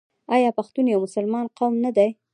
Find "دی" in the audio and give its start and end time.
1.97-2.09